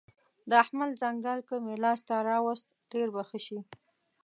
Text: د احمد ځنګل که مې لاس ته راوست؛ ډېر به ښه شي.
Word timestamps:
د 0.49 0.51
احمد 0.63 0.91
ځنګل 1.01 1.39
که 1.47 1.55
مې 1.63 1.75
لاس 1.83 1.99
ته 2.07 2.15
راوست؛ 2.29 2.67
ډېر 2.91 3.07
به 3.15 3.21
ښه 3.29 3.39
شي. 3.45 3.59